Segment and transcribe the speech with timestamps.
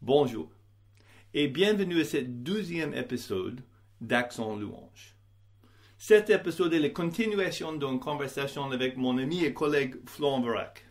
[0.00, 0.48] Bonjour
[1.34, 3.64] et bienvenue à ce douzième épisode
[4.00, 5.16] d'Accent Louange.
[5.98, 10.84] Cet épisode est la continuation d'une conversation avec mon ami et collègue Florent Verac.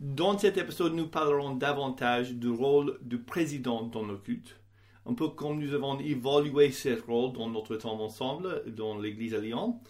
[0.00, 4.58] Dans cet épisode, nous parlerons davantage du rôle du président dans nos cultes,
[5.04, 9.38] un peu comme nous avons évalué ce rôle dans notre temps ensemble dans l'Église à
[9.38, 9.80] Lyon.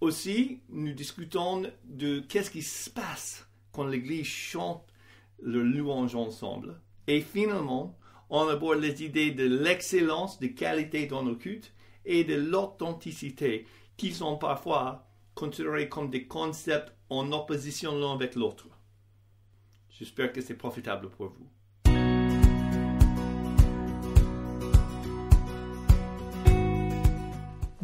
[0.00, 4.84] Aussi, nous discutons de qu'est-ce qui se passe quand l'Église chante
[5.40, 6.80] le louange ensemble.
[7.06, 7.98] Et finalement,
[8.30, 11.72] on aborde les idées de l'excellence, de qualité dans nos cultes
[12.04, 13.66] et de l'authenticité,
[13.96, 18.68] qui sont parfois considérés comme des concepts en opposition l'un avec l'autre.
[19.90, 21.48] J'espère que c'est profitable pour vous.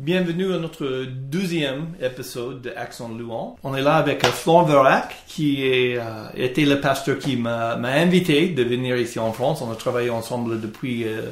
[0.02, 3.56] Bienvenue à notre deuxième épisode de Accent Louange.
[3.62, 8.48] On est là avec Florent Verac, qui est, euh, était le pasteur qui m'a invité
[8.48, 9.62] de venir ici en France.
[9.62, 11.30] On a travaillé ensemble depuis euh,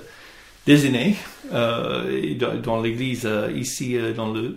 [0.66, 1.16] des années
[1.52, 4.56] euh, dans, dans l'église euh, ici euh, dans le,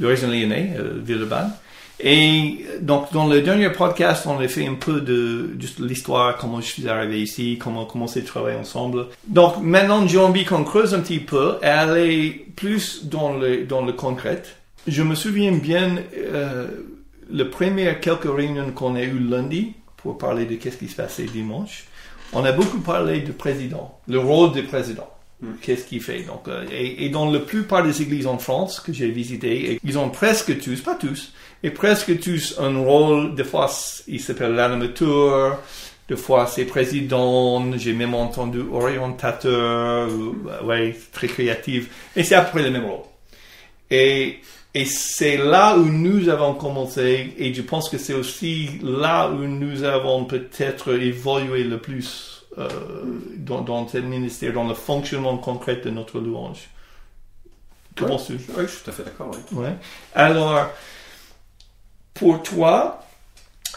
[0.00, 1.52] le région lyonnais, euh, Villeurbanne.
[2.00, 6.60] Et donc dans le dernier podcast, on a fait un peu de juste l'histoire, comment
[6.60, 9.06] je suis arrivé ici, comment commencé à travailler ensemble.
[9.28, 13.84] Donc maintenant, j'ai envie qu'on creuse un petit peu et aller plus dans le, dans
[13.84, 14.42] le concret.
[14.86, 16.66] Je me souviens bien, euh,
[17.30, 21.24] les premières quelques réunions qu'on a eues lundi pour parler de qu'est-ce qui se passait
[21.24, 21.84] dimanche,
[22.32, 25.08] on a beaucoup parlé du président, le rôle du président.
[25.60, 28.92] Qu'est-ce qu'il fait donc euh, et, et dans la plupart des églises en France que
[28.92, 33.34] j'ai visitées, ils ont presque tous, pas tous, mais presque tous un rôle.
[33.34, 33.70] Des fois,
[34.06, 35.60] il s'appelle l'animateur,
[36.08, 37.76] des fois c'est président.
[37.76, 40.32] J'ai même entendu orientateur, euh,
[40.64, 41.88] ouais, très créatif.
[42.16, 43.04] Et c'est à peu près le même rôle.
[43.90, 44.38] Et
[44.76, 49.44] et c'est là où nous avons commencé, et je pense que c'est aussi là où
[49.44, 52.68] nous avons peut-être évolué le plus euh,
[53.36, 56.68] dans, dans ce ministère, dans le fonctionnement concret de notre louange.
[57.96, 59.30] Comment tu Oui, je suis tout à fait d'accord.
[59.52, 59.58] oui.
[59.58, 59.76] Ouais.
[60.14, 60.68] Alors,
[62.12, 63.04] pour toi,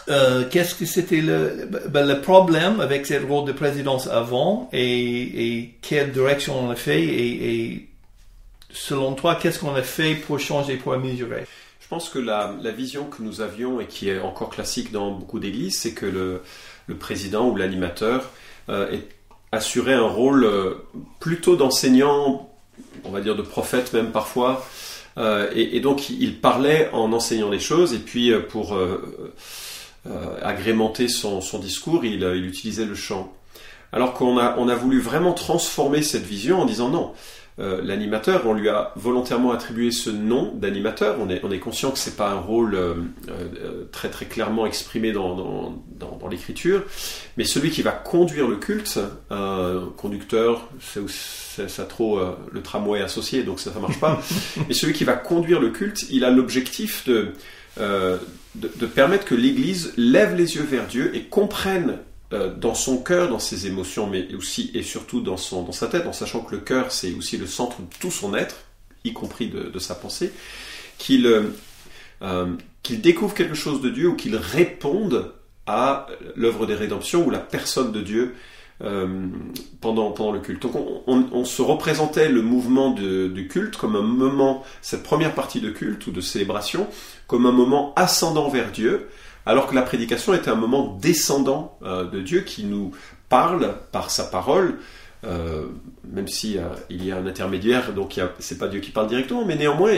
[0.08, 5.56] euh, qu'est-ce que c'était le, ben, le problème avec ce rôle de présidence avant et,
[5.56, 7.88] et quelle direction on a fait et, et
[8.70, 11.46] selon toi, qu'est-ce qu'on a fait pour changer, pour améliorer?
[11.80, 15.10] Je pense que la, la vision que nous avions et qui est encore classique dans
[15.12, 16.42] beaucoup d'églises, c'est que le,
[16.86, 18.30] le président ou l'animateur
[18.68, 19.08] euh, est-
[19.52, 20.74] assurait un rôle euh,
[21.20, 22.50] plutôt d'enseignant,
[23.04, 24.64] on va dire de prophète même parfois,
[25.16, 28.78] Euh, et, et donc il parlait en enseignant les choses, et puis pour
[30.42, 33.32] agrémenter son, discours, il, il utilisait le chant.
[33.92, 37.12] Alors qu'on a, on a voulu vraiment transformer cette vision en disant non.
[37.60, 41.16] Euh, l'animateur, on lui a volontairement attribué ce nom d'animateur.
[41.20, 42.94] On est, on est conscient que c'est pas un rôle euh,
[43.28, 46.84] euh, très très clairement exprimé dans, dans, dans, dans l'écriture,
[47.36, 49.00] mais celui qui va conduire le culte,
[49.32, 54.20] euh, conducteur, c'est ça trop euh, le tramway associé, donc ça ça marche pas.
[54.68, 57.32] mais celui qui va conduire le culte, il a l'objectif de,
[57.78, 58.18] de
[58.54, 61.98] de permettre que l'Église lève les yeux vers Dieu et comprenne
[62.34, 65.86] euh, dans son cœur, dans ses émotions, mais aussi et surtout dans, son, dans sa
[65.86, 68.56] tête, en sachant que le cœur, c'est aussi le centre de tout son être,
[69.04, 70.30] y compris de, de sa pensée,
[70.98, 71.44] qu'il euh,
[72.20, 75.32] euh, qu'il découvre quelque chose de Dieu ou qu'il réponde
[75.66, 76.06] à
[76.36, 78.34] l'œuvre des rédemptions ou la personne de Dieu
[79.80, 80.62] pendant, pendant le culte.
[80.62, 80.74] Donc
[81.06, 86.06] on, se représentait le mouvement du culte comme un moment, cette première partie de culte
[86.06, 86.86] ou de célébration,
[87.26, 89.08] comme un moment ascendant vers Dieu,
[89.48, 92.92] alors que la prédication était un moment descendant euh, de Dieu qui nous
[93.30, 94.78] parle par sa parole,
[95.24, 95.66] euh,
[96.04, 99.46] même si euh, il y a un intermédiaire, donc c'est pas Dieu qui parle directement,
[99.46, 99.96] mais néanmoins,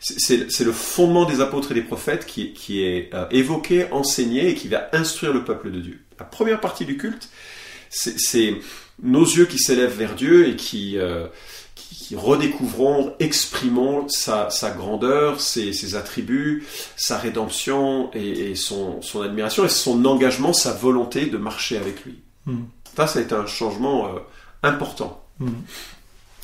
[0.00, 4.54] c'est le fondement des apôtres et des prophètes qui, qui est euh, évoqué, enseigné et
[4.54, 6.00] qui va instruire le peuple de Dieu.
[6.20, 7.28] La première partie du culte,
[7.90, 8.54] c'est
[9.02, 10.96] nos yeux qui s'élèvent vers Dieu et qui,
[11.92, 16.64] qui, redécouvrons, exprimons sa, sa grandeur, ses, ses attributs,
[16.96, 22.04] sa rédemption et, et son, son admiration et son engagement, sa volonté de marcher avec
[22.04, 22.20] lui.
[22.46, 22.62] Hmm.
[22.96, 24.18] Ça, ça a été un changement euh,
[24.62, 25.22] important.
[25.38, 25.48] Hmm.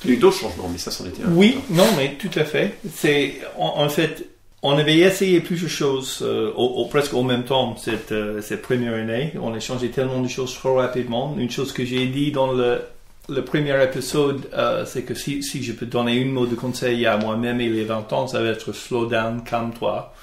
[0.04, 1.32] Il y a eu d'autres changements, mais ça, c'en était un.
[1.32, 2.78] Oui, non, mais tout à fait.
[2.94, 4.28] C'est en, en fait,
[4.62, 8.62] on avait essayé plusieurs choses euh, au, au- presque au même temps cette, euh, cette
[8.62, 9.32] première année.
[9.40, 11.34] On a changé tellement de choses trop rapidement.
[11.38, 12.80] Une chose que j'ai dit dans le,
[13.28, 17.06] le premier épisode, euh, c'est que si, si je peux donner une mot de conseil
[17.06, 20.14] à moi-même et les 20 ans, ça va être slow down, calme-toi,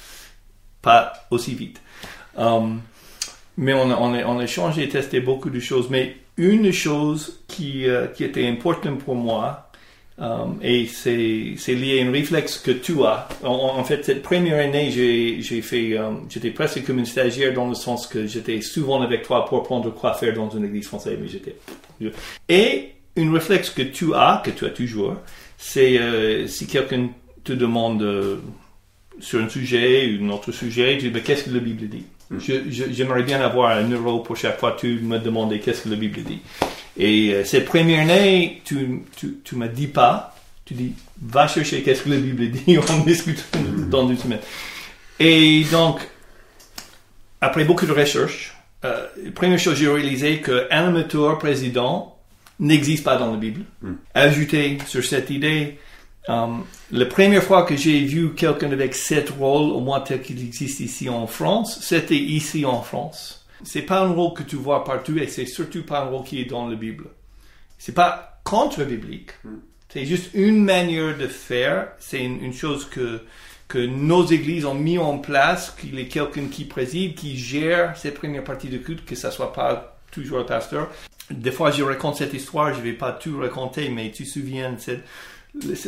[0.81, 1.81] pas aussi vite.
[2.37, 2.81] Um,
[3.57, 5.89] mais on a, on, a, on a changé testé beaucoup de choses.
[5.89, 9.62] Mais une chose qui, euh, qui était importante pour moi,
[10.17, 11.13] um, et c'est
[11.75, 13.27] lié à un réflexe que tu as.
[13.43, 17.67] En, en fait, cette première année, j'ai fait, um, j'étais presque comme une stagiaire dans
[17.67, 21.17] le sens que j'étais souvent avec toi pour apprendre quoi faire dans une église française,
[21.21, 21.55] mais j'étais
[22.49, 25.15] Et une réflexe que tu as, que tu as toujours,
[25.57, 27.09] c'est euh, si quelqu'un
[27.43, 28.37] te demande euh,
[29.19, 32.05] sur un sujet ou un autre sujet, tu dis, ben, qu'est-ce que la Bible dit?
[32.29, 32.37] Mm.
[32.91, 35.95] J'aimerais bien avoir un euro pour chaque fois que tu me demandais qu'est-ce que la
[35.95, 36.39] Bible dit.
[36.97, 40.35] Et euh, cette première année, tu, tu, tu me dis pas,
[40.65, 43.43] tu dis, va chercher qu'est-ce que la Bible dit, on discute
[43.89, 44.39] dans une semaine.
[45.19, 46.07] Et donc,
[47.41, 48.55] après beaucoup de recherches,
[48.85, 52.17] euh, première chose, j'ai réalisé qu'un amateur président
[52.59, 53.61] n'existe pas dans la Bible.
[53.81, 53.93] Mm.
[54.13, 55.79] Ajouté sur cette idée,
[56.29, 56.47] euh,
[56.91, 60.79] la première fois que j'ai vu quelqu'un avec cet rôle, au moins tel qu'il existe
[60.79, 63.42] ici en France, c'était ici en France.
[63.63, 66.41] C'est pas un rôle que tu vois partout et c'est surtout pas un rôle qui
[66.41, 67.05] est dans la Bible.
[67.77, 69.31] C'est pas contre-biblique.
[69.89, 71.89] C'est juste une manière de faire.
[71.99, 73.21] C'est une, une chose que,
[73.67, 77.95] que nos églises ont mis en place, qu'il y ait quelqu'un qui préside, qui gère
[77.97, 80.89] ces premières parties de culte, que ça soit pas toujours le pasteur.
[81.29, 84.75] Des fois, je raconte cette histoire, je vais pas tout raconter, mais tu te souviens,
[84.77, 85.01] c'est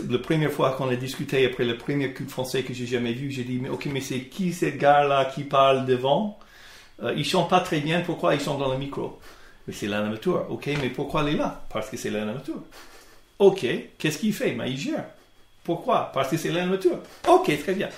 [0.10, 3.32] la première fois qu'on a discuté après le premier culte français que j'ai jamais vu,
[3.32, 6.40] j'ai dit, mais ok, mais c'est qui ce gars-là qui parle devant?
[7.04, 9.20] Euh, il chante pas très bien, pourquoi il chante dans le micro?
[9.68, 10.50] Mais c'est l'animateur.
[10.52, 11.64] Ok, mais pourquoi il est là?
[11.70, 12.58] Parce que c'est l'animateur.
[13.40, 13.66] Ok,
[13.98, 14.54] qu'est-ce qu'il fait?
[14.54, 15.06] Mais il gère.
[15.64, 16.12] Pourquoi?
[16.14, 17.00] Parce que c'est l'animateur.
[17.28, 17.90] Ok, très bien.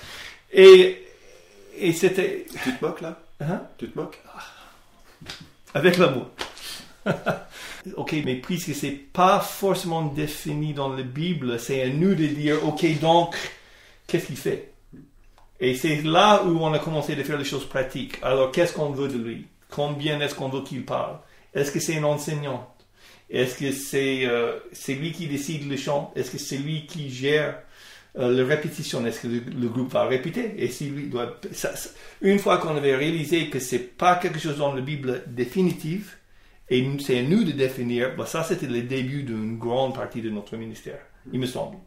[0.52, 1.06] Et,
[1.78, 3.20] et c'était, Tu te moques là?
[3.42, 3.62] Hein?
[3.78, 4.20] Tu te moques?
[5.74, 6.30] Avec l'amour.
[7.96, 12.66] ok, mais puisque c'est pas forcément défini dans la Bible, c'est à nous de dire,
[12.66, 13.36] ok, donc,
[14.08, 14.72] qu'est-ce qu'il fait?
[15.60, 18.18] Et c'est là où on a commencé à faire les choses pratiques.
[18.22, 19.48] Alors, qu'est-ce qu'on veut de lui?
[19.70, 21.20] Combien est-ce qu'on veut qu'il parle?
[21.54, 22.74] Est-ce que c'est un enseignant?
[23.30, 26.14] Est-ce que c'est euh, c'est lui qui décide le chant?
[26.16, 27.60] Est-ce que c'est lui qui gère
[28.18, 29.06] euh, la répétition?
[29.06, 30.54] Est-ce que le, groupe va répéter?
[30.58, 31.40] Et si lui doit...
[31.52, 31.74] ça-
[32.22, 36.20] une fois qu'on avait réalisé que c'est pas quelque chose dans la Bible définitif,
[36.70, 40.30] et c'est à nous de définir, bah, ça c'était le début d'une grande partie de
[40.30, 41.00] notre ministère,
[41.34, 41.78] il me semble.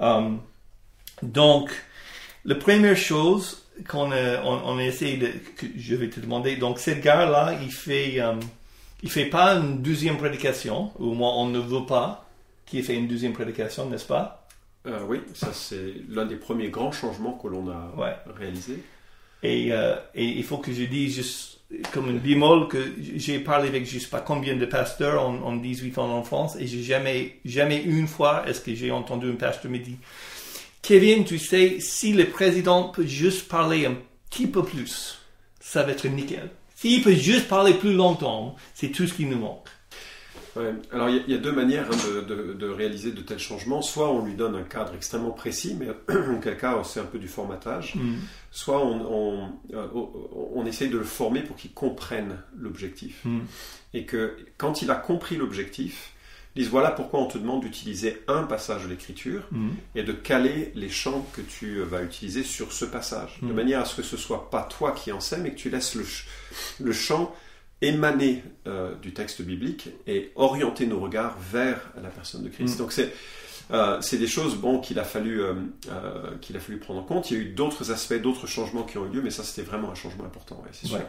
[0.00, 0.30] Euh,
[1.22, 1.70] donc,
[2.46, 5.26] la première chose qu'on a, on, on a essayé de,
[5.56, 8.34] que je vais te demander, donc cet gars-là, il fait, euh,
[9.02, 12.24] il fait pas une deuxième prédication, ou au moins on ne veut pas
[12.64, 14.46] qu'il fait une deuxième prédication, n'est-ce pas?
[14.86, 18.16] Euh, Oui, ça c'est l'un des premiers grands changements que l'on a Ouais.
[18.38, 18.78] réalisé.
[19.42, 21.52] Et, euh, et il faut que je dise juste
[21.92, 22.78] comme un bémol que
[23.16, 26.56] j'ai parlé avec je sais pas combien de pasteurs en, en 18 ans en France
[26.60, 29.96] et j'ai jamais, jamais une fois est-ce que j'ai entendu un pasteur me dire
[30.86, 33.96] Kevin, tu sais, si le président peut juste parler un
[34.30, 35.18] petit peu plus,
[35.60, 36.48] ça va être nickel.
[36.76, 39.66] S'il peut juste parler plus longtemps, c'est tout ce qui nous manque.
[40.54, 40.72] Ouais.
[40.92, 43.20] Alors il y, a- il y a deux manières hein, de, de- de réaliser de
[43.20, 43.82] tels changements.
[43.82, 45.88] Soit on lui donne un cadre extrêmement précis, mais
[46.30, 47.94] en quel cas c'est un peu du formatage.
[48.52, 53.20] Soit on, on, euh, on- on essaye de le former pour qu'il comprenne l'objectif.
[53.24, 53.40] Mm.
[53.92, 56.12] Et que quand il a compris l'objectif,
[56.64, 59.68] voilà pourquoi on te demande d'utiliser un passage de l'écriture Mm.
[59.94, 63.38] et de caler les chants que tu vas utiliser sur ce passage.
[63.42, 63.52] De Mm.
[63.54, 66.04] manière à ce que ce soit pas toi qui enseigne, mais que tu laisses le,
[66.80, 67.34] le chant
[67.82, 72.76] émaner euh, du texte biblique et orienter nos regards vers la personne de Christ.
[72.76, 72.78] Mm.
[72.78, 73.12] Donc c'est
[73.72, 75.54] euh, c'est des choses bon qu'il a fallu euh,
[75.90, 77.30] euh, qu'il a fallu prendre en compte.
[77.30, 79.68] Il y a eu d'autres aspects, d'autres changements qui ont eu lieu, mais ça c'était
[79.68, 80.56] vraiment un changement important.
[80.64, 80.96] ouais, c'est sûr.
[80.98, 81.02] Ouais.
[81.02, 81.04] Euh,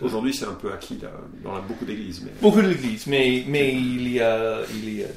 [0.00, 1.10] Aujourd'hui c'est un peu acquis là,
[1.42, 5.08] dans beaucoup d'églises, mais beaucoup de l'église, mais, mais il y a, il y a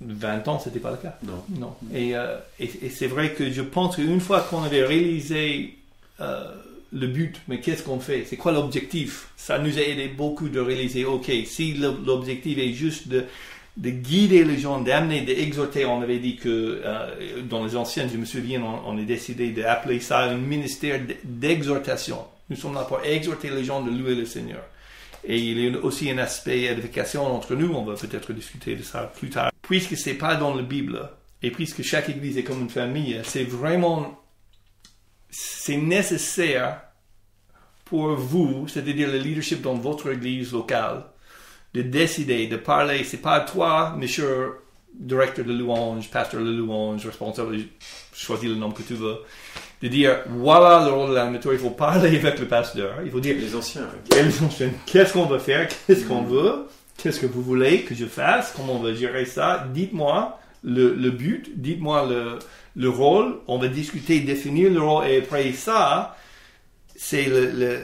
[0.00, 1.18] 20 ans, c'était pas le cas.
[1.22, 1.42] non.
[1.58, 1.74] Non.
[1.94, 5.76] Et, euh, et, et c'est vrai que je pense qu'une fois qu'on avait réalisé
[6.20, 6.44] euh,
[6.92, 8.24] le but, mais qu'est-ce qu'on fait?
[8.26, 9.28] C'est quoi l'objectif?
[9.36, 13.24] Ça nous a aidé beaucoup de réaliser, ok, si l'objectif est juste de,
[13.76, 18.16] de guider les gens, d'amener, d'exhorter, on avait dit que euh, dans les anciennes, je
[18.16, 22.18] me souviens, on, on a décidé d'appeler ça un ministère d'exhortation.
[22.50, 24.62] Nous sommes là pour exhorter les gens de louer le Seigneur.
[25.22, 28.82] Et il y a aussi un aspect édification entre nous, on va peut-être discuter de
[28.82, 29.52] ça plus tard.
[29.62, 31.08] Puisque c'est pas dans la Bible,
[31.42, 34.20] et puisque chaque église est comme une famille, c'est vraiment,
[35.30, 36.82] c'est nécessaire
[37.84, 41.04] pour vous, c'est-à-dire le leadership dans votre église locale,
[41.74, 43.04] de décider, de parler.
[43.04, 44.56] C'est pas à toi, monsieur
[44.92, 47.58] directeur de louange, pasteur de louange, responsable,
[48.12, 49.18] choisis le nom que tu veux,
[49.82, 53.20] de dire, voilà le rôle de l'animateur, il faut parler avec le pasteur, il faut
[53.20, 54.68] dire, Les anciens.
[54.68, 55.68] sont- Qu'est-ce qu'on va faire?
[55.86, 56.66] Qu'est-ce qu'on veut?
[56.98, 58.52] Qu'est-ce que vous voulez que je fasse?
[58.54, 59.66] Comment on va gérer ça?
[59.72, 62.38] Dites-moi le, le but, dites-moi le,
[62.76, 63.36] le rôle.
[63.46, 65.06] On va discuter, définir le rôle.
[65.06, 66.14] Et après ça,
[66.94, 67.78] c'est le, le-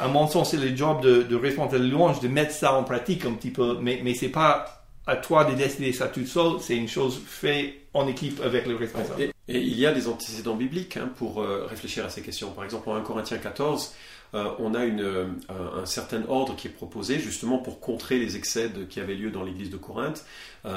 [0.00, 2.82] à mon sens, c'est le job de, de responsable de louange de mettre ça en
[2.82, 3.76] pratique un petit peu.
[3.80, 4.64] Mais, mais c'est pas
[5.06, 6.54] à toi de décider ça tout seul.
[6.60, 9.30] C'est une chose faite en équipe avec le responsable.
[9.50, 12.52] Et, il y a des antécédents bibliques hein, pour euh, réfléchir à ces questions.
[12.52, 13.92] Par exemple, en 1 Corinthiens 14,
[14.32, 19.00] on a une, un, certain ordre qui est proposé justement pour contrer les excès qui
[19.00, 20.24] avaient lieu dans l'église de Corinthe.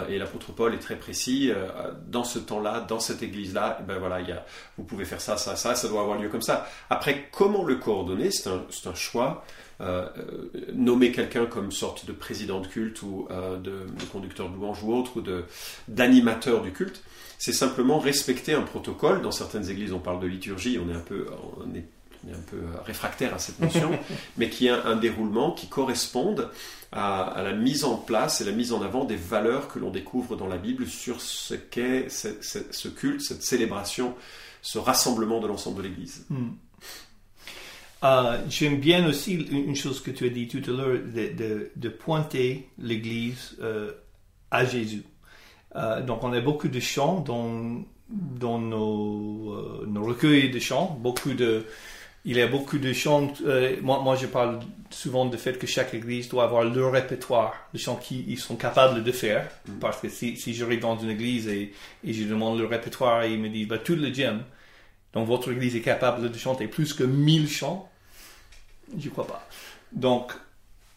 [0.09, 1.51] et l'apôtre Paul est très précis.
[2.07, 4.45] dans ce temps-là, dans cette église-là, eh ben voilà, il y a,
[4.77, 6.67] vous pouvez faire ça, ça, ça, ça doit avoir lieu comme ça.
[6.89, 9.45] Après, comment le coordonner C'est un, un, choix.
[10.73, 14.93] nommer quelqu'un comme sorte de président de culte ou de, de, conducteur de louange ou
[14.93, 15.23] autre, ou
[15.87, 17.03] d'animateur du culte,
[17.43, 19.21] c'est simplement respecter un protocole.
[19.21, 21.83] Dans certaines églises, on parle de liturgie, on est un peu, on est,
[22.31, 23.91] un peu réfractaire à cette notion,
[24.37, 26.49] mais qui a un, déroulement qui corresponde
[26.91, 30.35] à, la mise en place et la mise en avant des valeurs que l'on découvre
[30.35, 34.15] dans la Bible sur ce qu'est ce, culte, cette célébration,
[34.61, 36.25] ce rassemblement de l'ensemble de l'Église.
[36.29, 36.51] Hmm.
[38.03, 40.99] Euh, j'aime bien aussi une chose que tu as dit tout à l'heure,
[41.75, 43.91] de, pointer l'Église euh,
[44.51, 45.03] à Jésus.
[45.75, 50.97] Euh, donc on a beaucoup de chants dans, dans nos, nos, recueils de chants.
[51.01, 51.65] Beaucoup de,
[52.25, 53.33] il y a beaucoup de chants.
[53.45, 57.53] Euh, moi, moi, je parle souvent du fait que chaque église doit avoir leur répertoire
[57.73, 59.49] de chants qu'ils sont capables de faire.
[59.67, 59.79] Mm.
[59.79, 63.33] Parce que si, si j'arrive dans une église et, et, je demande le répertoire et
[63.33, 64.43] ils me disent bah, tout le gym,
[65.13, 67.89] donc votre église est capable de chanter plus que 1000 chants,
[68.97, 69.47] je crois pas.
[69.91, 70.31] Donc,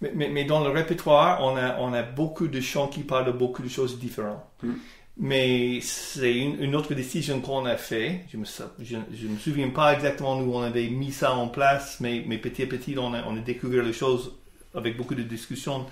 [0.00, 3.33] mais, mais, dans le répertoire, on a, on a beaucoup de chants qui parlent de
[3.33, 4.45] beaucoup de choses différentes.
[4.62, 4.75] Hmm.
[5.18, 8.26] Mais c'est une, autre décision qu'on a fait.
[8.30, 12.64] Je me, me souviens pas exactement où on avait mis ça en place, mais, petit
[12.64, 14.32] à petit, on a, on a découvert les choses
[14.75, 15.87] avec beaucoup de discussions.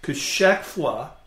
[0.00, 1.20] Que chaque fois,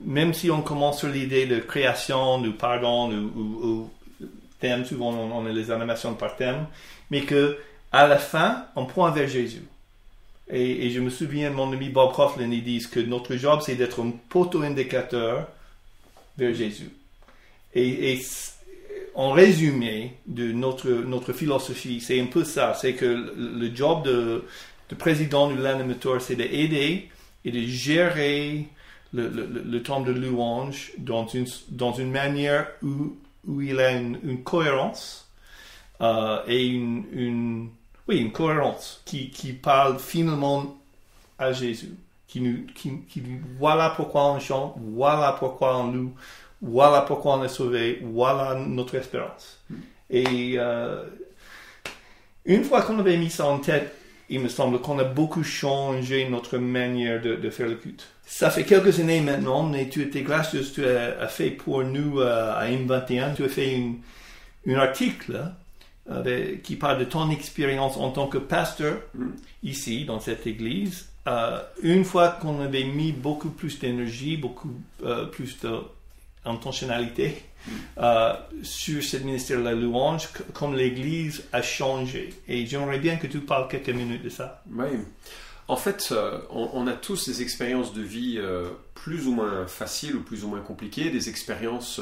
[0.00, 3.90] même si on commence sur l'idée de création, de pardon, ou, ou,
[4.60, 6.66] thème, souvent on, a les animations par thème,
[7.10, 7.58] mais que
[7.90, 9.64] à la fin, on prend vers Jésus.
[10.48, 14.04] Et, je me souviens, mon ami Bob Coughlin, il dit que notre job, c'est d'être
[14.04, 15.48] un poteau-indicateur
[16.38, 16.90] vers Jésus.
[17.74, 18.18] Et,
[19.14, 22.74] en résumé de notre, notre philosophie, c'est un peu ça.
[22.74, 23.04] C'est que
[23.36, 24.44] le, job de,
[24.88, 27.08] de, président de l'animateur, c'est d'aider
[27.44, 28.66] et de gérer
[29.12, 34.42] le, le, temps de louange dans une, dans une manière où, où il a une,
[34.42, 35.30] cohérence
[36.00, 37.68] euh, et une, une
[38.08, 40.76] oui, une cohérence qui, qui parle finalement
[41.38, 41.94] à Jésus,
[42.34, 43.22] qui nous, qui, qui,
[43.60, 46.14] voilà pourquoi on chante, voilà pourquoi on loue,
[46.60, 49.62] voilà pourquoi on est sauvé, voilà notre espérance.
[50.10, 51.04] Et euh,
[52.44, 53.94] une fois qu'on avait mis ça en tête,
[54.28, 58.08] il me semble qu'on a beaucoup changé notre manière de, de, faire le culte.
[58.26, 62.52] Ça fait quelques années maintenant, mais tu étais gracieux, tu as, fait pour nous euh,
[62.52, 63.98] à M21, tu as fait une,
[64.66, 65.52] un article
[66.10, 69.26] euh, qui parle de ton expérience en tant que pasteur mm.
[69.62, 71.13] ici, dans cette église.
[71.26, 74.70] Euh, une fois qu'on avait mis beaucoup plus d'énergie, beaucoup
[75.04, 75.56] euh, plus
[76.44, 77.72] d'intentionnalité mm.
[78.62, 82.34] sur ce ministère de la louange, comme l'église a changé.
[82.46, 84.62] Et j'aimerais bien que tu parles quelques minutes de ça.
[84.70, 84.88] Oui.
[85.66, 86.12] En fait,
[86.50, 88.38] on, a tous des expériences de vie
[88.94, 92.00] plus ou moins faciles ou plus ou moins compliquées, des expériences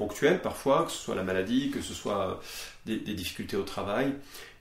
[0.00, 2.40] ponctuelles parfois, que ce soit la maladie, que ce soit
[2.86, 4.14] des, difficultés au travail.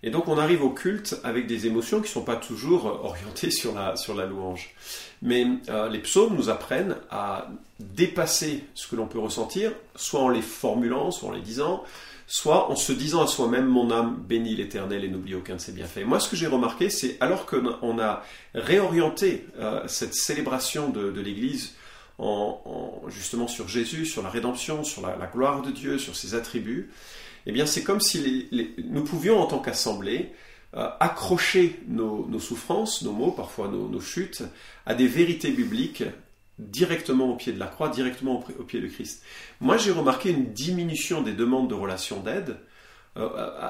[0.04, 3.52] Et donc on arrive au culte avec des émotions qui ne sont pas toujours orientées
[3.52, 4.76] sur la, louange.
[5.22, 10.30] Mais euh, les psaumes nous apprennent à dépasser ce que l'on peut ressentir, soit en
[10.30, 11.84] les formulant, soit en les disant,
[12.32, 15.72] soit en se disant à soi-même mon âme bénit l'Éternel et n'oublie aucun de ses
[15.72, 16.06] bienfaits.
[16.06, 21.22] Moi ce que j'ai remarqué, c'est alors qu'on a réorienté euh, cette célébration de, de
[21.22, 21.74] l'Église
[22.20, 26.92] en, justement sur Jésus, sur la rédemption, sur la, gloire de Dieu, sur ses attributs,
[27.48, 30.32] eh bien c'est comme si nous pouvions en tant qu'assemblée
[30.76, 34.44] euh, accrocher nos, souffrances, nos maux, parfois nos, chutes,
[34.86, 36.04] à des vérités bibliques
[36.60, 39.24] directement au pied de la croix, directement au, pied de Christ.
[39.60, 42.58] Moi j'ai remarqué une diminution des demandes de relations d'aide,
[43.18, 43.30] euh,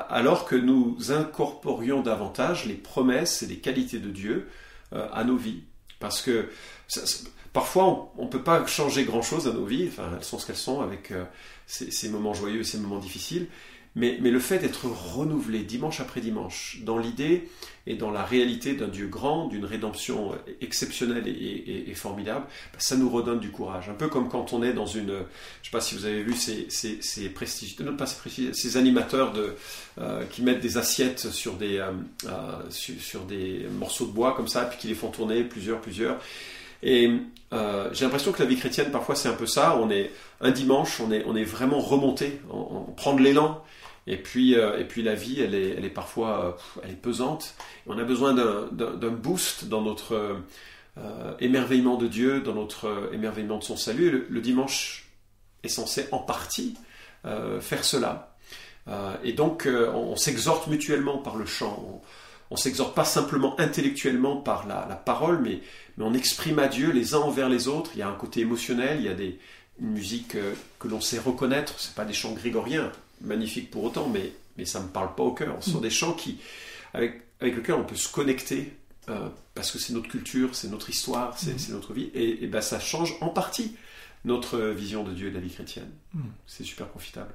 [0.10, 4.50] alors que nous incorporions davantage les promesses et les qualités de Dieu
[4.94, 5.64] euh, à nos vies.
[6.00, 6.50] Parce que
[7.54, 10.56] Parfois, on ne peut pas changer grand-chose à nos vies, enfin, elles sont ce qu'elles
[10.56, 11.24] sont avec euh,
[11.66, 13.48] ces, moments joyeux et ces moments difficiles,
[13.96, 17.50] mais, le fait d'être renouvelé dimanche après dimanche dans l'idée
[17.88, 23.10] et dans la réalité d'un Dieu grand, d'une rédemption exceptionnelle et, formidable, bah, ça nous
[23.10, 23.90] redonne du courage.
[23.90, 25.08] Un peu comme quand on est dans une...
[25.08, 25.24] Je ne
[25.64, 29.56] sais pas si vous avez vu ces, ces, ces animateurs de,
[30.00, 34.66] euh, qui mettent des assiettes sur des, euh, sur, des morceaux de bois comme ça,
[34.66, 36.20] puis qui les font tourner plusieurs, plusieurs.
[36.84, 37.12] Et
[37.52, 39.78] euh, j'ai l'impression que la vie chrétienne, parfois, c'est un peu ça.
[39.78, 43.64] On est un dimanche, on est, on est vraiment remonté, on, prend de l'élan.
[44.08, 47.02] Et puis, euh, et puis la vie, elle est, elle est parfois euh, elle est
[47.02, 47.56] pesante.
[47.86, 50.38] on a besoin d'un boost dans notre
[51.40, 54.26] émerveillement de Dieu, dans notre émerveillement de son salut.
[54.30, 55.10] Le, dimanche
[55.64, 56.76] est censé en partie
[57.24, 58.36] faire cela.
[59.24, 62.02] et donc, on, s'exhorte mutuellement par le chant
[62.58, 65.62] s'exhorte pas simplement intellectuellement par la, parole, mais,
[65.98, 67.92] mais on exprime à Dieu les uns envers les autres.
[67.94, 69.40] Il y a un côté émotionnel, il y a des,
[69.80, 71.80] une musique euh, que l'on sait reconnaître.
[71.80, 72.92] C'est pas des chants grégoriens,
[73.22, 75.58] magnifiques pour autant, mais, mais ça me parle pas au cœur.
[75.62, 75.84] Ce sont mm.
[75.84, 76.40] des chants qui,
[76.94, 78.74] avec, avec lesquels on peut se connecter
[79.10, 81.74] euh, parce que c'est notre culture, c'est notre histoire, c'est mm.
[81.74, 83.76] notre vie, et, ben, ça change en partie
[84.26, 85.90] notre vision de Dieu et de la vie chrétienne.
[86.14, 86.22] Mm.
[86.48, 87.32] C'est super profitable.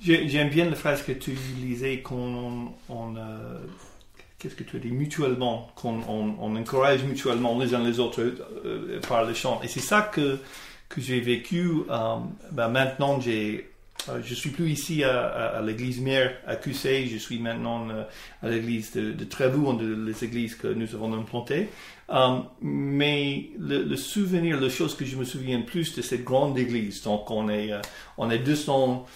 [0.00, 3.58] J'aime bien la phrase que tu lisais qu'on on, euh,
[4.42, 9.00] qu'est-ce que tu as dit mutuellement, qu'on on, encourage mutuellement les uns les autres euh,
[9.08, 9.60] par le chant.
[9.62, 10.38] Et c'est ça que
[10.88, 11.70] que j'ai vécu.
[11.88, 12.16] Euh,
[12.50, 13.68] ben maintenant, j'ai
[14.20, 17.86] je suis plus ici à, l'église mère à QC, je suis maintenant
[18.42, 21.68] à l'église de, de Trévoux, une des églises que nous avons implantées.
[22.60, 27.30] mais le, souvenir, la chose que je me souviens plus de cette grande église, donc
[27.30, 27.70] on est,
[28.18, 29.06] on est 200,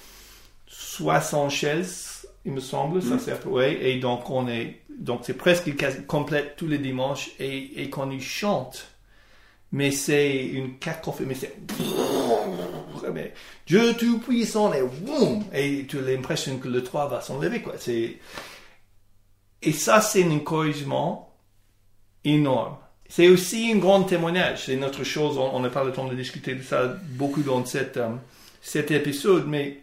[0.69, 3.19] 60 chaises, il me semble, ça mm.
[3.19, 5.71] c'est ouais, et donc on est, donc c'est presque
[6.07, 8.89] complète tous les dimanches et, et quand il chante,
[9.73, 11.57] mais c'est une cacophonie, mais c'est
[13.67, 17.75] Dieu tout puissant et boum, et tu as l'impression que le toit va s'enlever quoi.
[19.63, 21.35] Et ça c'est un encouragement
[22.25, 22.77] énorme.
[23.09, 24.67] C'est aussi un grand témoignage.
[24.67, 25.39] C'est notre chose.
[25.39, 28.11] On n'a pas le temps de discuter de ça beaucoup dans cette, euh,
[28.61, 29.83] cet épisode, mais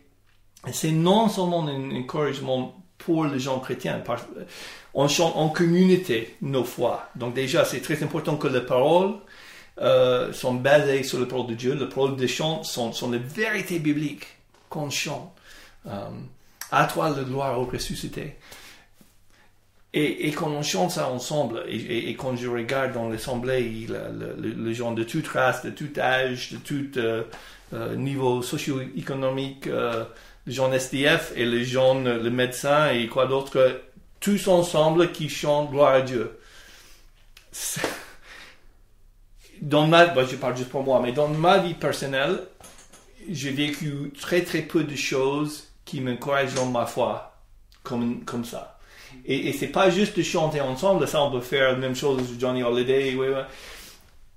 [0.72, 4.02] c'est non seulement un encouragement pour les gens chrétiens.
[4.94, 7.10] On chante en communauté nos foi.
[7.16, 9.16] Donc déjà, c'est très important que les paroles
[9.82, 11.74] euh, sont basées sur la parole de Dieu.
[11.74, 14.28] Les paroles de chant sont, sont les vérités bibliques
[14.70, 15.32] qu'on chante.
[15.88, 16.10] Euh,
[16.72, 18.36] à toi la gloire au ressuscité.
[19.96, 23.88] Et, quand on chante ça ensemble, et, quand je regarde dans l'assemblée
[24.40, 29.70] les gens de toute race, de tout âge, de tout euh, niveau socio-économique,
[30.46, 33.82] les gens SDF et les gens, le médecin et quoi d'autre,
[34.20, 36.38] tous ensemble qui chantent gloire à Dieu.
[39.62, 42.40] Dans ma, je parle juste pour moi, mais dans ma vie personnelle,
[43.30, 47.38] j'ai vécu très très peu de choses qui m'encouragent dans ma foi,
[47.84, 48.78] comme, comme ça.
[49.26, 52.22] Et, et c'est pas juste de chanter ensemble, ça on peut faire la même chose,
[52.40, 53.16] Johnny Holiday,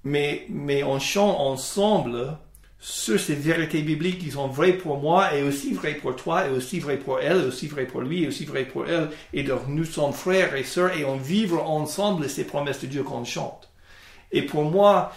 [0.04, 2.36] Mais, mais on chante ensemble
[2.78, 6.50] sur ces vérités bibliques qui sont vraies pour moi et aussi vraies pour toi et
[6.50, 9.10] aussi vraies pour elle, et aussi vraies pour lui et aussi vraies pour elle.
[9.32, 13.02] Et donc nous sommes frères et sœurs et on vivre ensemble ces promesses de Dieu
[13.02, 13.70] qu'on chante.
[14.32, 15.12] Et pour moi,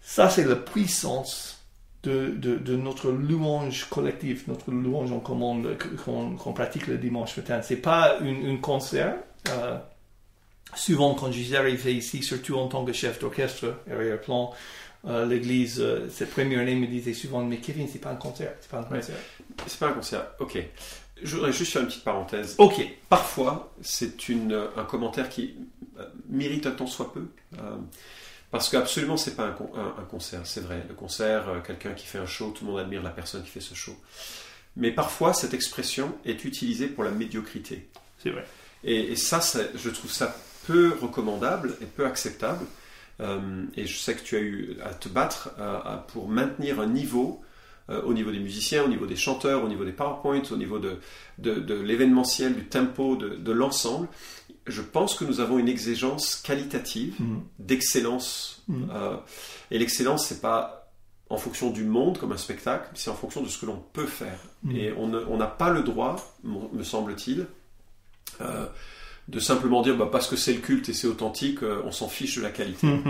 [0.00, 1.62] ça c'est la puissance
[2.02, 7.62] de, de, notre louange collective, notre louange en commande qu'on pratique le dimanche matin.
[7.62, 9.14] C'est pas un concert.
[9.50, 9.78] Euh,
[10.74, 14.52] souvent quand je arrivé ici, surtout en tant que chef d'orchestre, arrière-plan,
[15.04, 18.54] euh, l'église, euh, cette première année, me disait souvent, mais Kevin, c'est pas un concert.
[18.60, 19.16] C'est pas un concert.
[19.66, 20.58] C'est pas un concert, ok.
[21.22, 22.54] Je voudrais juste faire une petite parenthèse.
[22.58, 22.80] Ok.
[23.08, 24.14] Parfois, c'est
[24.76, 25.56] un commentaire qui
[25.98, 27.26] euh, mérite un temps soit peu.
[28.50, 30.84] parce qu'absolument, c'est pas un, concert, c'est vrai.
[30.88, 33.60] Le concert, quelqu'un qui fait un show, tout le monde admire la personne qui fait
[33.60, 33.96] ce show.
[34.76, 37.88] Mais parfois, cette expression est utilisée pour la médiocrité.
[38.22, 38.44] C'est vrai.
[38.84, 39.40] Et, et ça,
[39.74, 40.36] je trouve ça
[40.66, 42.64] peu recommandable et peu acceptable.
[43.22, 46.86] Euh, et je sais que tu as eu à te battre euh, pour maintenir un
[46.86, 47.40] niveau
[47.90, 50.78] euh, au niveau des musiciens, au niveau des chanteurs, au niveau des PowerPoints, au niveau
[50.78, 50.98] de,
[51.38, 54.08] de, l'événementiel, du tempo, de, l'ensemble.
[54.66, 57.40] Je pense que nous avons une exigence qualitative mm.
[57.58, 58.62] d'excellence.
[58.68, 58.84] Mm.
[59.72, 60.92] et l'excellence, c'est pas
[61.28, 64.06] en fonction du monde comme un spectacle, c'est en fonction de ce que l'on peut
[64.06, 64.38] faire.
[64.62, 64.76] Mm.
[64.76, 67.46] Et on n'a pas le droit, me semble-t-il,
[69.28, 72.08] de simplement dire bah, parce que c'est le culte et c'est authentique, euh, on s'en
[72.08, 72.88] fiche de la qualité.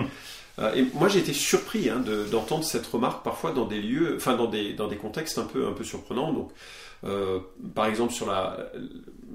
[0.58, 4.36] Euh, et moi j'ai été surpris hein, d'entendre cette remarque parfois dans des lieux, enfin
[4.36, 6.30] dans des, dans des contextes un peu, un peu surprenants.
[6.34, 6.50] Donc,
[7.04, 7.38] euh,
[7.74, 8.70] par exemple sur la,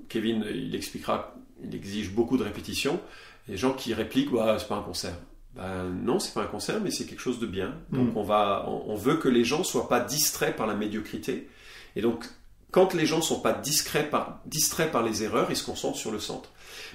[0.09, 2.99] Kevin il expliquera, il exige beaucoup de répétitions.
[3.47, 5.17] Les gens qui répliquent bah, c'est pas un concert.
[5.55, 7.73] Ben, non, c'est pas un concert, mais c'est quelque chose de bien.
[7.91, 8.17] Donc mm.
[8.17, 11.49] on va, on, veut que les gens soient pas distraits par la médiocrité.
[11.95, 12.25] Et donc
[12.71, 16.11] quand les gens sont pas distraits par, distraits par les erreurs, ils se concentrent sur
[16.11, 16.51] le centre.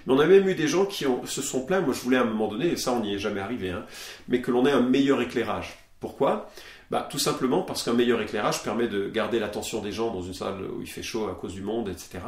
[0.06, 2.22] Mais on a même eu des gens qui se sont plaints, moi je voulais à
[2.22, 3.86] un moment donné, et ça on n'y est jamais arrivé, hein,
[4.28, 5.78] mais que l'on ait un meilleur éclairage.
[6.00, 6.50] Pourquoi?
[6.90, 10.34] Bah, Tout simplement parce qu'un meilleur éclairage permet de garder l'attention des gens dans une
[10.34, 12.18] salle où il fait chaud à cause du monde, etc.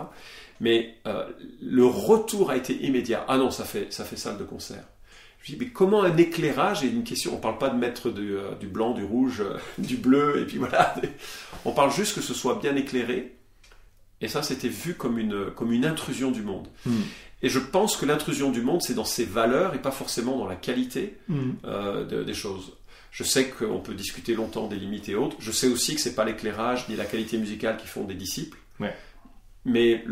[0.60, 1.28] Mais euh,
[1.60, 3.26] le retour a été immédiat.
[3.28, 4.84] Ah non, ça fait, ça fait salle de concert.
[5.44, 8.10] Je dis, mais comment un éclairage est une question On ne parle pas de mettre
[8.10, 10.94] du, euh, blanc, du rouge, euh, du bleu, et puis voilà.
[11.66, 13.36] On parle juste que ce soit bien éclairé.
[14.22, 16.68] Et ça, c'était vu comme une, comme une intrusion du monde.
[16.86, 17.02] Hmm.
[17.42, 20.46] Et je pense que l'intrusion du monde, c'est dans ses valeurs et pas forcément dans
[20.46, 21.50] la qualité mm.
[21.66, 22.72] euh, des choses.
[23.10, 25.36] Je sais qu'on peut discuter longtemps des limites et autres.
[25.40, 28.56] Je sais aussi que c'est pas l'éclairage ni la qualité musicale qui font des disciples.
[29.66, 30.04] mais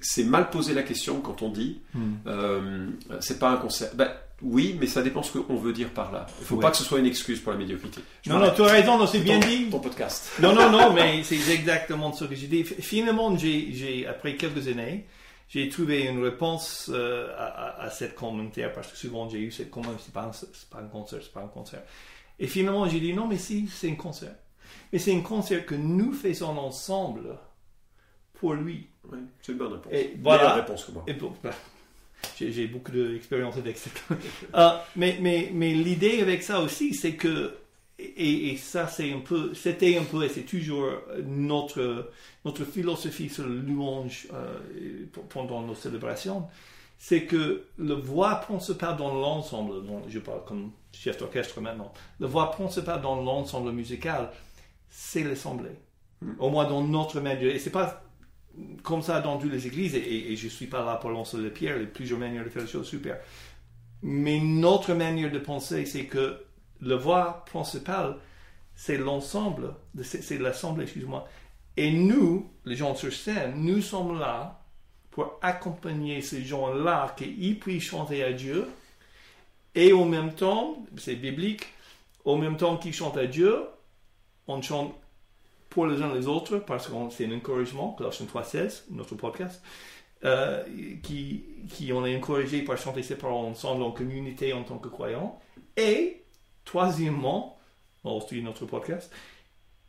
[0.00, 2.16] c'est mal poser la question quand on dit Hmm.
[2.26, 2.86] euh,
[3.20, 3.88] c'est pas un concert.
[3.94, 4.10] Ben,
[4.42, 6.26] oui, mais ça dépend ce qu'on veut dire par là.
[6.40, 6.62] Il faut Ouais.
[6.62, 8.00] pas que ce soit une excuse pour la médiocrité.
[8.22, 9.68] Je Non, non, tu as raison, c'est bien Ton- dit.
[9.70, 10.30] Ton podcast.
[10.40, 12.62] Non, non, non, mais c'est exactement ce que j'ai dit.
[12.64, 15.06] Finalement, j'ai, après quelques années,
[15.48, 19.50] j'ai trouvé une réponse euh, à, à, à cette commentaire parce que souvent j'ai eu
[19.50, 21.82] cette commentaire, c'est pas un, c'est pas un concert, c'est pas un concert.
[22.38, 24.34] Et finalement, j'ai dit non, mais si, c'est un concert.
[24.92, 27.36] Mais c'est un concert que nous faisons ensemble
[28.34, 28.86] pour lui.
[29.10, 29.92] Oui, c'est une bonne réponse.
[29.92, 30.42] Et voilà.
[30.42, 31.04] Meilleure réponse que moi.
[31.06, 31.50] Et bon, bah,
[32.38, 33.90] j'ai, beaucoup d'expérience avec ça.
[34.54, 37.54] Euh, mais mais, mais l'idée avec ça aussi, c'est que,
[37.98, 40.88] et, et ça c'est un peu, c'était un peu, et c'est toujours
[41.24, 42.10] notre,
[42.44, 44.58] notre philosophie sur le louange euh,
[45.28, 46.46] pendant nos célébrations,
[46.98, 52.26] c'est que le voix principale dans l'ensemble, bon, je parle comme chef d'orchestre maintenant, le
[52.26, 54.30] voix principale dans l'ensemble musical,
[54.90, 55.76] c'est l'assemblée.
[56.40, 57.54] Au moins dans notre manière.
[57.54, 58.02] Et c'est pas
[58.82, 61.76] comme ça dans toutes les églises, et, je suis pas là pour lancer les pierres,
[61.76, 63.18] il y a plusieurs manières de faire les choses super.
[64.02, 66.40] Mais notre manière de penser, c'est que
[66.80, 68.16] le voix principal,
[68.74, 71.28] c'est l'ensemble, c'est l'assemblée, excuse-moi.
[71.76, 74.60] Et nous, les gens sur scène, nous sommes là
[75.10, 78.66] pour accompagner ces gens-là, qu'ils puissent chanter à Dieu,
[79.74, 81.66] et en même temps, c'est biblique,
[82.24, 83.64] en même temps qu'ils chantent à Dieu,
[84.46, 84.94] on chante
[85.70, 89.62] pour les uns les autres, parce que c'est un encouragement, Colossiens 3.16, notre podcast,
[90.24, 90.64] euh,
[91.02, 94.88] qui, qui on est encouragé par chanter ces paroles ensemble en communauté en tant que
[94.88, 95.38] croyants.
[95.76, 96.24] Et,
[96.64, 97.58] troisièmement,
[98.04, 99.12] aussi notre podcast,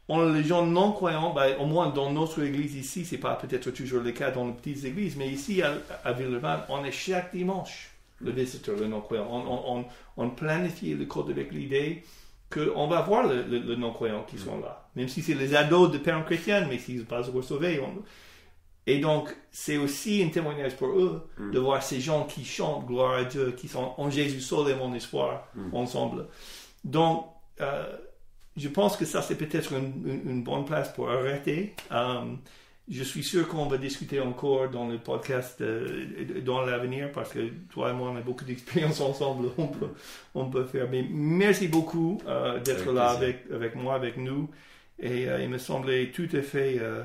[0.07, 3.71] on, les gens non croyants, ben, au moins dans notre église ici, c'est pas peut-être
[3.71, 7.33] toujours le cas dans les petites églises, mais ici à, à Villeurbanne, on est chaque
[7.33, 9.27] dimanche le visiteur, le non croyant.
[9.29, 9.85] On, on, on,
[10.17, 12.03] on planifie le code avec l'idée
[12.51, 14.89] qu'on va voir le, le, le non-croyant qui sont là.
[14.95, 17.79] Même si c'est les ados de parents chrétiens, mais s'ils ne sont pas encore sauvés.
[17.79, 18.01] on-
[18.87, 21.51] Et donc, c'est aussi un témoignage pour eux Mm.
[21.51, 24.75] de voir ces gens qui chantent gloire à Dieu, qui sont en Jésus seul et
[24.75, 25.75] mon espoir Mm.
[25.75, 26.27] ensemble.
[26.83, 27.25] Donc,
[27.61, 27.85] euh,
[28.57, 31.75] je pense que ça, c'est peut-être une, une- une bonne place pour arrêter.
[31.91, 32.21] Euh,
[32.89, 37.49] je suis sûr qu'on va discuter encore dans le podcast euh, dans l'avenir parce que
[37.71, 39.49] toi et moi, on a beaucoup d'expérience ensemble.
[39.57, 39.89] On peut,
[40.33, 40.87] on peut faire.
[40.89, 43.23] Mais merci beaucoup euh, d'être là plaisir.
[43.23, 44.49] avec, avec moi, avec nous.
[44.99, 47.03] Et euh, il me semblait tout à fait euh,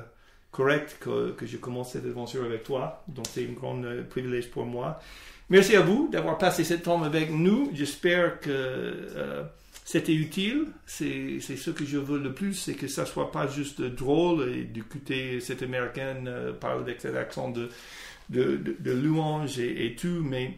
[0.51, 3.03] correct que, que je commence cette aventure avec toi.
[3.07, 4.99] Donc, c'est un grand euh, privilège pour moi.
[5.49, 7.69] Merci à vous d'avoir passé ce temps avec nous.
[7.73, 9.43] J'espère que euh,
[9.85, 10.65] c'était utile.
[10.85, 14.63] C'est ce que je veux le plus, c'est que ça soit pas juste drôle et
[14.65, 17.69] d'écouter cette américaine euh, parler avec cet accent de,
[18.29, 20.57] de, louange et, tout, mais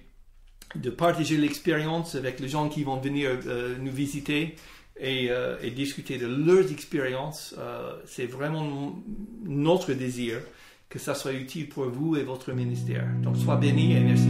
[0.76, 4.56] de partager l'expérience avec les gens qui vont venir euh, nous visiter
[4.98, 7.54] et, euh, et discuter de leurs expériences.
[7.58, 8.96] Euh, c'est vraiment
[9.44, 10.40] notre désir
[10.90, 13.06] que ça soit utile pour vous et votre ministère.
[13.22, 14.30] Donc, sois béni et merci.